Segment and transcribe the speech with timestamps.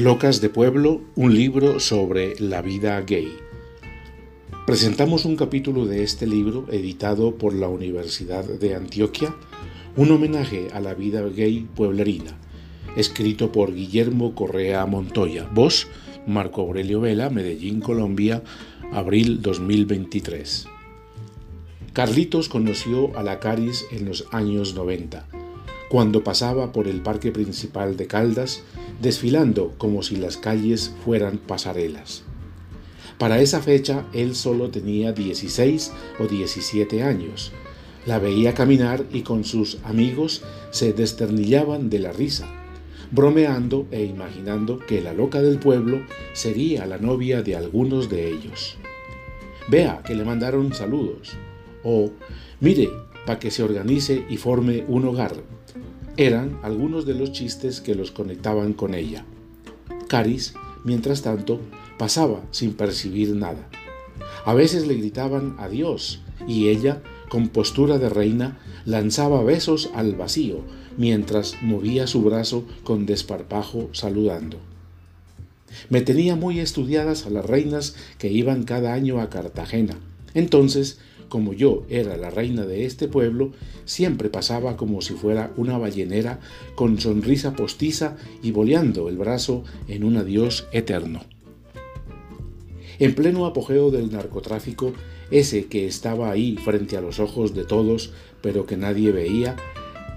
[0.00, 3.36] Locas de Pueblo, un libro sobre la vida gay.
[4.66, 9.36] Presentamos un capítulo de este libro editado por la Universidad de Antioquia,
[9.96, 12.38] un homenaje a la vida gay pueblerina,
[12.96, 15.86] escrito por Guillermo Correa Montoya, voz
[16.26, 18.42] Marco Aurelio Vela, Medellín, Colombia,
[18.92, 20.64] abril 2023.
[21.92, 25.39] Carlitos conoció a la Caris en los años 90
[25.90, 28.62] cuando pasaba por el parque principal de Caldas,
[29.02, 32.22] desfilando como si las calles fueran pasarelas.
[33.18, 35.90] Para esa fecha él solo tenía 16
[36.20, 37.50] o 17 años.
[38.06, 42.46] La veía caminar y con sus amigos se desternillaban de la risa,
[43.10, 46.02] bromeando e imaginando que la loca del pueblo
[46.34, 48.76] sería la novia de algunos de ellos.
[49.68, 51.32] Vea que le mandaron saludos.
[51.82, 52.12] O
[52.60, 52.88] mire,
[53.26, 55.34] para que se organice y forme un hogar
[56.16, 59.24] eran algunos de los chistes que los conectaban con ella.
[60.08, 61.60] Caris, mientras tanto,
[61.98, 63.68] pasaba sin percibir nada.
[64.44, 70.62] A veces le gritaban adiós y ella, con postura de reina, lanzaba besos al vacío
[70.96, 74.58] mientras movía su brazo con desparpajo saludando.
[75.88, 79.98] Me tenía muy estudiadas a las reinas que iban cada año a Cartagena.
[80.34, 80.98] Entonces
[81.30, 83.52] como yo era la reina de este pueblo,
[83.86, 86.40] siempre pasaba como si fuera una ballenera
[86.74, 91.22] con sonrisa postiza y boleando el brazo en un adiós eterno.
[92.98, 94.92] En pleno apogeo del narcotráfico,
[95.30, 99.56] ese que estaba ahí frente a los ojos de todos, pero que nadie veía,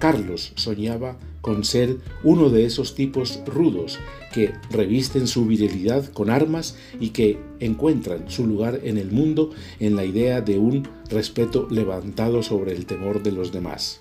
[0.00, 3.98] Carlos soñaba con ser uno de esos tipos rudos
[4.32, 9.94] que revisten su virilidad con armas y que encuentran su lugar en el mundo en
[9.94, 14.00] la idea de un respeto levantado sobre el temor de los demás.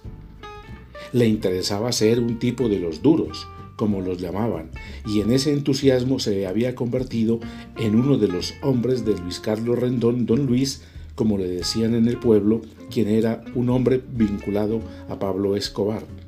[1.12, 4.72] Le interesaba ser un tipo de los duros, como los llamaban,
[5.06, 7.42] y en ese entusiasmo se había convertido
[7.76, 12.08] en uno de los hombres de Luis Carlos Rendón, don Luis, como le decían en
[12.08, 14.80] el pueblo, quien era un hombre vinculado
[15.10, 16.23] a Pablo Escobar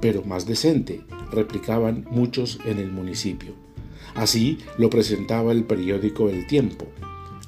[0.00, 3.54] pero más decente, replicaban muchos en el municipio.
[4.14, 6.86] Así lo presentaba el periódico El Tiempo.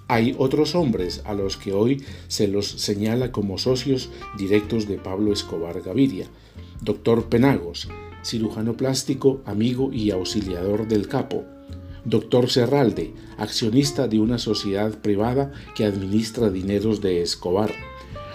[0.08, 5.32] Hay otros hombres a los que hoy se los señala como socios directos de Pablo
[5.32, 6.26] Escobar Gaviria.
[6.80, 7.88] Doctor Penagos,
[8.22, 11.44] cirujano plástico, amigo y auxiliador del capo.
[12.04, 17.72] Doctor Serralde, accionista de una sociedad privada que administra dineros de Escobar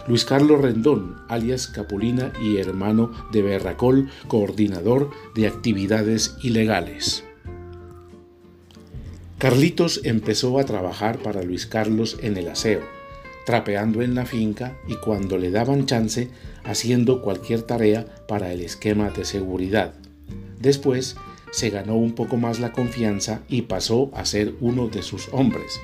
[0.08, 7.24] Luis Carlos Rendón, alias Capulina y hermano de Berracol, coordinador de actividades ilegales.
[9.38, 12.82] Carlitos empezó a trabajar para Luis Carlos en el aseo,
[13.46, 16.30] trapeando en la finca y cuando le daban chance,
[16.64, 19.94] haciendo cualquier tarea para el esquema de seguridad.
[20.60, 21.16] Después
[21.52, 25.80] se ganó un poco más la confianza y pasó a ser uno de sus hombres,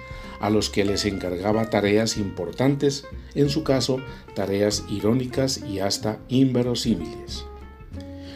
[0.45, 3.97] a los que les encargaba tareas importantes, en su caso
[4.35, 7.45] tareas irónicas y hasta inverosímiles.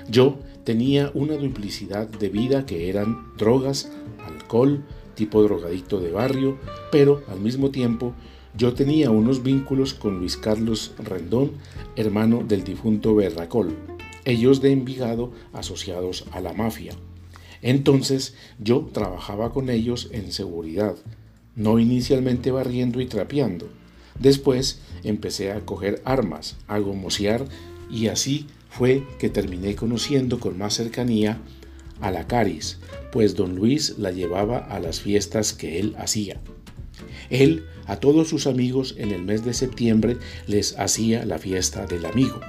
[0.10, 3.92] Yo tenía una duplicidad de vida que eran drogas,
[4.26, 4.84] alcohol,
[5.14, 6.58] tipo drogadicto de barrio,
[6.92, 8.16] pero al mismo tiempo
[8.58, 11.52] yo tenía unos vínculos con Luis Carlos Rendón,
[11.96, 13.76] hermano del difunto Berracol,
[14.26, 16.94] ellos de Envigado asociados a la mafia.
[17.62, 20.96] Entonces yo trabajaba con ellos en seguridad,
[21.60, 23.70] no inicialmente barriendo y trapeando.
[24.18, 27.46] Después empecé a coger armas, a gomosear
[27.92, 31.38] y así fue que terminé conociendo con más cercanía
[32.00, 32.80] a la Caris,
[33.12, 36.40] pues don Luis la llevaba a las fiestas que él hacía.
[37.30, 42.06] Él a todos sus amigos en el mes de septiembre les hacía la fiesta del
[42.06, 42.40] amigo.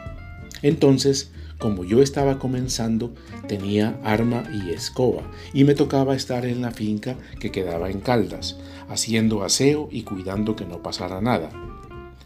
[0.62, 3.12] Entonces como yo estaba comenzando,
[3.47, 5.22] tenía arma y escoba
[5.53, 8.56] y me tocaba estar en la finca que quedaba en Caldas,
[8.88, 11.50] haciendo aseo y cuidando que no pasara nada.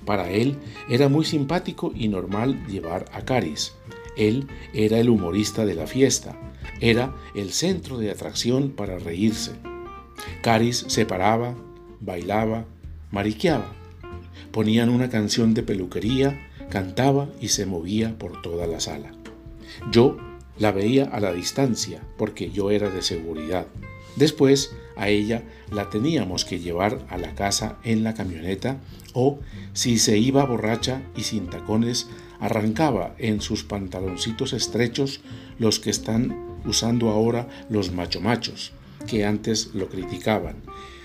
[0.06, 0.56] Para él
[0.88, 3.72] era muy simpático y normal llevar a Caris.
[4.16, 6.38] Él era el humorista de la fiesta,
[6.80, 9.50] era el centro de atracción para reírse.
[10.42, 11.56] Caris se paraba,
[12.00, 12.66] bailaba,
[13.10, 13.72] mariqueaba.
[14.52, 19.10] Ponían una canción de peluquería, cantaba y se movía por toda la sala.
[19.90, 20.16] Yo
[20.58, 23.66] la veía a la distancia porque yo era de seguridad.
[24.16, 25.42] Después a ella
[25.72, 28.78] la teníamos que llevar a la casa en la camioneta
[29.12, 29.40] o
[29.72, 35.20] si se iba borracha y sin tacones arrancaba en sus pantaloncitos estrechos
[35.58, 38.72] los que están usando ahora los machomachos,
[39.06, 40.56] que antes lo criticaban.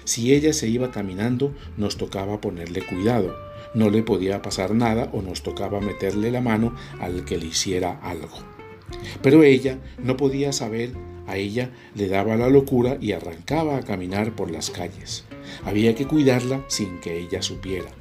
[0.06, 3.36] Si ella se iba caminando nos tocaba ponerle cuidado,
[3.74, 8.00] no le podía pasar nada o nos tocaba meterle la mano al que le hiciera
[8.02, 8.59] algo.
[9.22, 10.92] Pero ella no podía saber
[11.28, 15.26] A ella le daba la locura y arrancaba a caminar por las calles.
[15.64, 17.92] Había que cuidarla sin que ella supiera.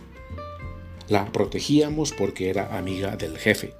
[1.08, 3.74] La protegíamos porque era amiga del jefe.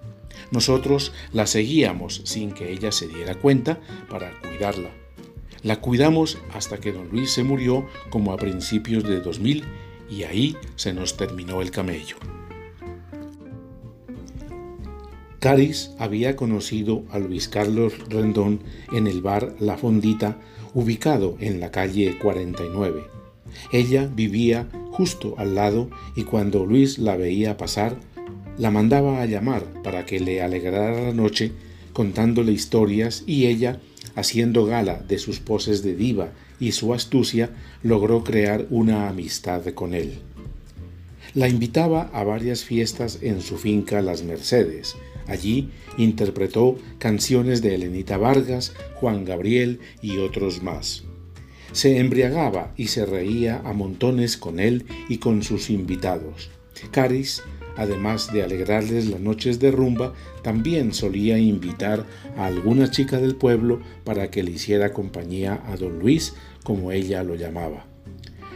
[0.50, 3.81] Nosotros la seguíamos sin que ella se diera cuenta
[4.11, 4.91] para cuidarla.
[5.62, 9.65] La cuidamos hasta que don Luis se murió como a principios de 2000
[10.11, 12.17] y ahí se nos terminó el camello.
[15.40, 18.61] Caris había conocido a Luis Carlos Rendón
[18.93, 20.37] en el bar La Fondita,
[20.75, 23.05] ubicado en la calle 49.
[23.73, 27.96] Ella vivía justo al lado y cuando Luis la veía pasar,
[28.56, 31.52] la mandaba a llamar para que le alegrara la noche
[31.93, 33.81] contándole historias y ella,
[34.17, 37.50] haciendo gala de sus poses de diva y su astucia,
[37.84, 40.19] logró crear una amistad con él.
[41.34, 44.96] La invitaba a varias fiestas en su finca Las Mercedes.
[45.29, 51.05] Allí interpretó canciones de Elenita Vargas, Juan Gabriel y otros más.
[51.73, 56.51] Se embriagaba y se reía a montones con él y con sus invitados.
[56.91, 57.43] Caris
[57.79, 62.05] además de alegrarles las noches de rumba, también solía invitar
[62.37, 66.35] a alguna chica del pueblo para que le hiciera compañía a don Luis,
[66.65, 67.87] como ella lo llamaba.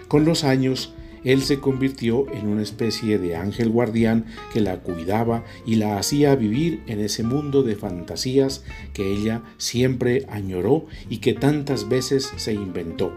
[0.09, 0.93] Con los años,
[1.25, 6.35] él se convirtió en una especie de ángel guardián que la cuidaba y la hacía
[6.35, 12.53] vivir en ese mundo de fantasías que ella siempre añoró y que tantas veces se
[12.53, 13.13] inventó.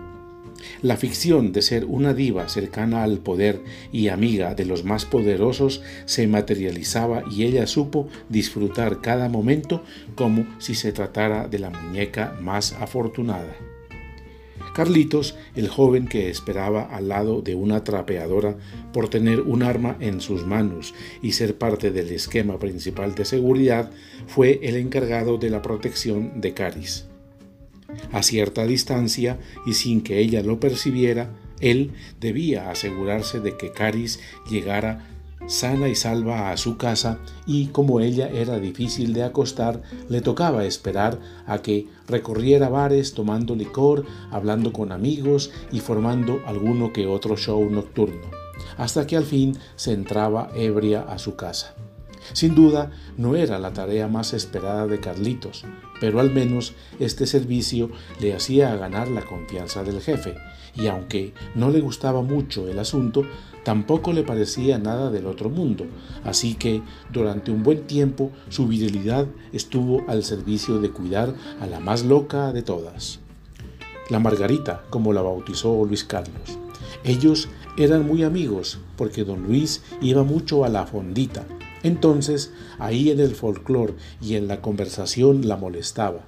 [0.81, 3.61] La ficción de ser una diva cercana al poder
[3.91, 9.83] y amiga de los más poderosos se materializaba y ella supo disfrutar cada momento
[10.15, 13.74] como si se tratara de la muñeca más afortunada.
[14.75, 18.57] Carlitos, el joven que esperaba al lado de una trapeadora
[18.91, 23.89] por tener un arma en sus manos y ser parte del esquema principal de seguridad,
[24.27, 27.05] fue el encargado de la protección de Caris.
[28.11, 34.19] A cierta distancia y sin que ella lo percibiera, él debía asegurarse de que Caris
[34.49, 35.14] llegara
[35.47, 40.65] sana y salva a su casa y como ella era difícil de acostar, le tocaba
[40.65, 47.37] esperar a que recorriera bares tomando licor, hablando con amigos y formando alguno que otro
[47.37, 48.29] show nocturno,
[48.77, 51.75] hasta que al fin se entraba ebria a su casa.
[52.33, 55.63] Sin duda, no era la tarea más esperada de Carlitos,
[55.99, 57.89] pero al menos este servicio
[58.19, 60.35] le hacía ganar la confianza del jefe,
[60.75, 63.23] y aunque no le gustaba mucho el asunto,
[63.63, 65.85] tampoco le parecía nada del otro mundo,
[66.23, 66.81] así que
[67.11, 72.51] durante un buen tiempo su virilidad estuvo al servicio de cuidar a la más loca
[72.51, 73.19] de todas.
[74.09, 76.59] La Margarita, como la bautizó Luis Carlos.
[77.03, 81.45] Ellos eran muy amigos porque don Luis iba mucho a la fondita,
[81.87, 86.21] entonces, ahí en el folclore y en la conversación la molestaba.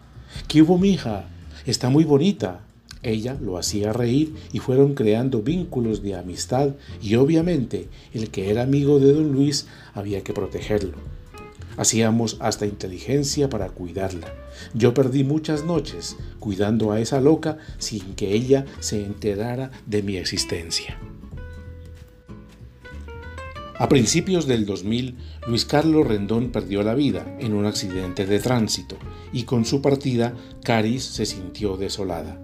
[0.47, 1.29] ¿Qué hubo, mija?
[1.65, 2.61] Está muy bonita.
[3.03, 6.71] Ella lo hacía reír y fueron creando vínculos de amistad
[7.01, 10.97] y obviamente el que era amigo de don Luis había que protegerlo.
[11.77, 14.33] Hacíamos hasta inteligencia para cuidarla.
[14.73, 20.17] Yo perdí muchas noches cuidando a esa loca sin que ella se enterara de mi
[20.17, 20.97] existencia.
[23.79, 25.15] A principios del 2000,
[25.45, 28.97] Luis Carlos Rendón perdió la vida en un accidente de tránsito
[29.31, 32.41] y con su partida, Caris se sintió desolada.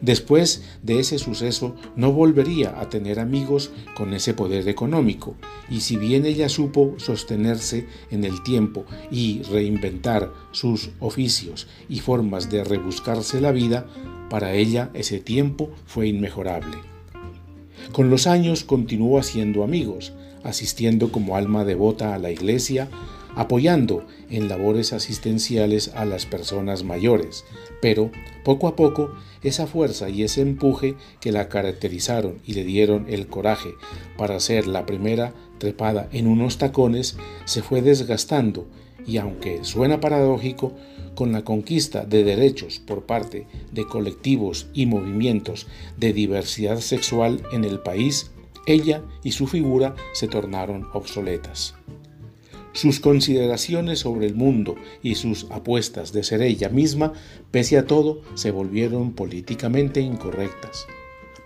[0.00, 5.34] Después de ese suceso no volvería a tener amigos con ese poder económico,
[5.68, 12.48] y si bien ella supo sostenerse en el tiempo y reinventar sus oficios y formas
[12.48, 13.86] de rebuscarse la vida,
[14.30, 16.78] para ella ese tiempo fue inmejorable.
[17.92, 20.12] Con los años continuó haciendo amigos,
[20.44, 22.88] asistiendo como alma devota a la iglesia,
[23.34, 27.44] apoyando en labores asistenciales a las personas mayores,
[27.80, 28.10] pero
[28.44, 33.28] poco a poco esa fuerza y ese empuje que la caracterizaron y le dieron el
[33.28, 33.74] coraje
[34.16, 38.66] para ser la primera trepada en unos tacones se fue desgastando
[39.06, 40.74] y aunque suena paradójico,
[41.14, 45.66] con la conquista de derechos por parte de colectivos y movimientos
[45.98, 48.30] de diversidad sexual en el país,
[48.72, 51.74] ella y su figura se tornaron obsoletas.
[52.72, 57.12] Sus consideraciones sobre el mundo y sus apuestas de ser ella misma,
[57.50, 60.86] pese a todo, se volvieron políticamente incorrectas.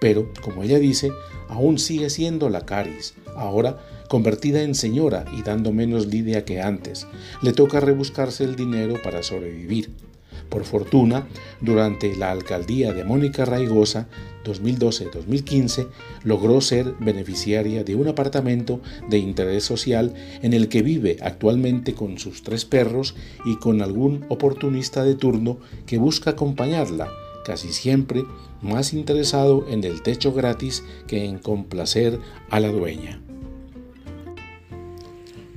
[0.01, 1.13] Pero, como ella dice,
[1.49, 3.79] aún sigue siendo la Caris, ahora
[4.09, 7.07] convertida en señora y dando menos lidia que antes.
[7.43, 9.91] Le toca rebuscarse el dinero para sobrevivir.
[10.49, 11.27] Por fortuna,
[11.61, 14.09] durante la alcaldía de Mónica Raigosa,
[14.45, 15.89] 2012-2015,
[16.23, 22.19] logró ser beneficiaria de un apartamento de interés social en el que vive actualmente con
[22.19, 27.09] sus tres perros y con algún oportunista de turno que busca acompañarla,
[27.45, 28.25] casi siempre
[28.63, 32.19] más interesado en el techo gratis que en complacer
[32.51, 33.21] a la dueña.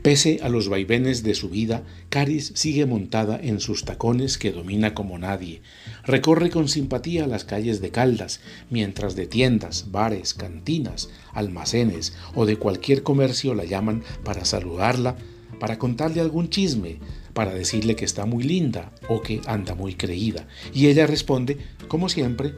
[0.07, 4.93] Pese a los vaivenes de su vida, Caris sigue montada en sus tacones que domina
[4.93, 5.61] como nadie.
[6.05, 12.55] Recorre con simpatía las calles de Caldas, mientras de tiendas, bares, cantinas, almacenes o de
[12.55, 15.17] cualquier comercio la llaman para saludarla,
[15.59, 16.99] para contarle algún chisme,
[17.33, 20.47] para decirle que está muy linda o que anda muy creída.
[20.73, 21.57] Y ella responde,
[21.89, 22.53] como siempre,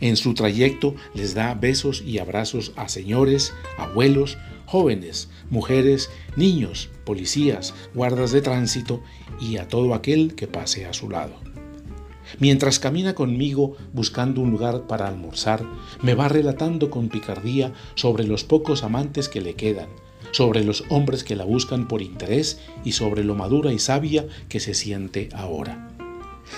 [0.00, 7.74] en su trayecto les da besos y abrazos a señores, abuelos, jóvenes, mujeres, niños, policías,
[7.94, 9.02] guardas de tránsito
[9.40, 11.34] y a todo aquel que pase a su lado.
[12.40, 15.64] Mientras camina conmigo buscando un lugar para almorzar,
[16.02, 19.88] me va relatando con picardía sobre los pocos amantes que le quedan,
[20.32, 24.60] sobre los hombres que la buscan por interés y sobre lo madura y sabia que
[24.60, 25.88] se siente ahora.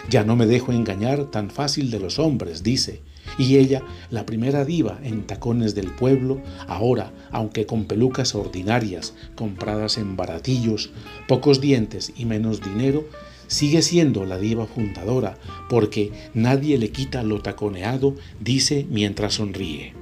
[0.09, 3.02] Ya no me dejo engañar tan fácil de los hombres, dice,
[3.38, 9.97] y ella, la primera diva en tacones del pueblo, ahora, aunque con pelucas ordinarias, compradas
[9.97, 10.90] en baratillos,
[11.28, 13.07] pocos dientes y menos dinero,
[13.47, 15.38] sigue siendo la diva fundadora,
[15.71, 19.95] porque nadie le quita lo taconeado, dice mientras sonríe.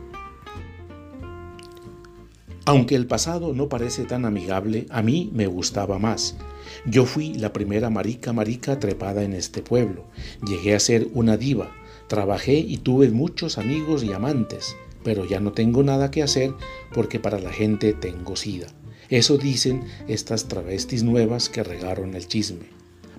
[2.69, 6.37] Aunque el pasado no parece tan amigable, a mí me gustaba más.
[6.85, 10.05] Yo fui la primera marica marica trepada en este pueblo.
[10.45, 11.71] Llegué a ser una diva,
[12.09, 16.53] Trabajé y tuve muchos amigos y amantes, pero ya no tengo nada que hacer
[16.95, 18.69] porque para la gente tengo sida.
[19.09, 22.67] Eso dicen estas travestis nuevas que regaron el chisme.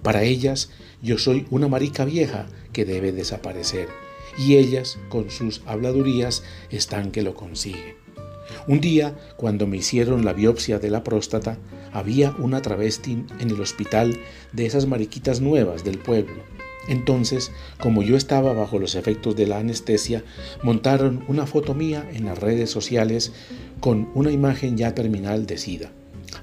[0.03, 0.70] Para ellas
[1.01, 3.89] yo soy una marica vieja que debe desaparecer
[4.38, 7.96] y ellas con sus habladurías están que lo consiguen.
[8.67, 11.58] Un día, cuando me hicieron la biopsia de la próstata,
[11.91, 14.17] había una travesti en el hospital
[14.53, 16.44] de esas mariquitas nuevas del pueblo
[16.88, 20.24] entonces, como yo estaba bajo los efectos de la anestesia,
[20.63, 23.34] montaron una foto mía en las redes sociales
[23.79, 25.91] con una imagen ya terminal de SIDA.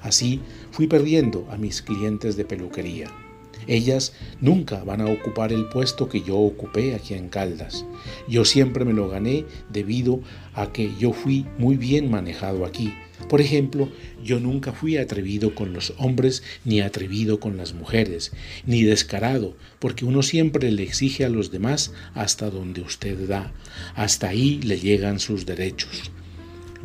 [0.01, 3.24] Así fui perdiendo a mis clientes de peluquería.
[3.67, 7.85] Ellas nunca van a ocupar el puesto que yo ocupé aquí en Caldas.
[8.27, 10.21] Yo siempre me lo gané debido
[10.53, 12.93] a que yo fui muy bien manejado aquí
[13.29, 13.89] por ejemplo,
[14.23, 18.31] yo nunca fui atrevido con los hombres ni atrevido con las mujeres,
[18.65, 23.53] ni descarado, porque uno siempre le exige a los demás hasta donde usted da,
[23.95, 26.11] hasta ahí le llegan sus derechos.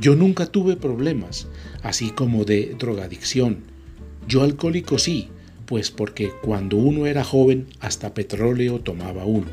[0.00, 1.46] Yo nunca tuve problemas,
[1.82, 3.64] así como de drogadicción.
[4.26, 5.28] Yo alcohólico sí,
[5.70, 9.48] pues porque cuando uno era joven hasta petróleo tomaba uno.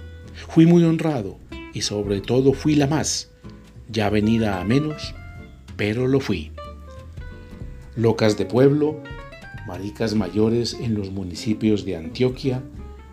[0.50, 1.38] Fui muy honrado
[1.74, 3.32] y sobre todo fui la más,
[3.90, 5.16] ya venida a menos,
[5.78, 6.52] pero lo fui
[7.98, 9.02] locas de pueblo,
[9.66, 12.64] maricas mayores en los municipios de Antioquia,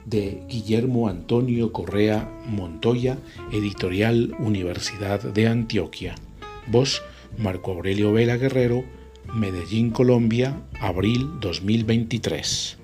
[0.04, 3.18] de Guillermo Antonio Correa Montoya,
[3.50, 6.14] editorial Universidad de Antioquia.
[6.66, 7.02] Voz
[7.38, 8.84] Marco Aurelio Vela Guerrero,
[9.34, 12.84] Medellín, Colombia, abril 2023.